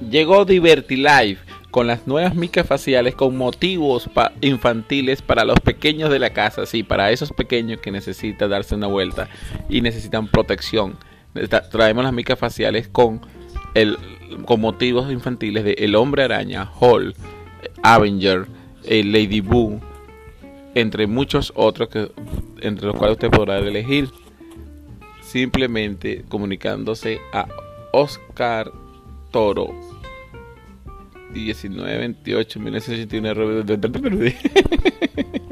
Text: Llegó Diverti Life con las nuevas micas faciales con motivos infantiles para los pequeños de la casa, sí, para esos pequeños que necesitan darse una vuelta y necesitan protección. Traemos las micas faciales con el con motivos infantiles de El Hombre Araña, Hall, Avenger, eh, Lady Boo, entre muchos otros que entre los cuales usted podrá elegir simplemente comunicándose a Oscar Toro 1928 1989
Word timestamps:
Llegó 0.00 0.44
Diverti 0.44 0.96
Life 0.96 1.38
con 1.70 1.86
las 1.86 2.06
nuevas 2.06 2.34
micas 2.34 2.66
faciales 2.66 3.14
con 3.14 3.36
motivos 3.36 4.08
infantiles 4.40 5.20
para 5.20 5.44
los 5.44 5.60
pequeños 5.60 6.10
de 6.10 6.18
la 6.18 6.30
casa, 6.30 6.64
sí, 6.64 6.82
para 6.82 7.10
esos 7.10 7.32
pequeños 7.32 7.80
que 7.80 7.90
necesitan 7.90 8.48
darse 8.48 8.74
una 8.74 8.86
vuelta 8.86 9.28
y 9.68 9.80
necesitan 9.82 10.26
protección. 10.28 10.96
Traemos 11.70 12.04
las 12.04 12.14
micas 12.14 12.38
faciales 12.38 12.88
con 12.88 13.20
el 13.74 13.98
con 14.44 14.60
motivos 14.60 15.12
infantiles 15.12 15.64
de 15.64 15.72
El 15.72 15.94
Hombre 15.94 16.24
Araña, 16.24 16.70
Hall, 16.80 17.14
Avenger, 17.82 18.46
eh, 18.84 19.04
Lady 19.04 19.40
Boo, 19.40 19.80
entre 20.74 21.06
muchos 21.06 21.52
otros 21.54 21.88
que 21.88 22.10
entre 22.60 22.86
los 22.86 22.96
cuales 22.96 23.16
usted 23.16 23.30
podrá 23.30 23.58
elegir 23.58 24.10
simplemente 25.20 26.24
comunicándose 26.28 27.20
a 27.32 27.46
Oscar 27.92 28.72
Toro 29.30 29.74
1928 31.36 32.56
1989 32.56 34.34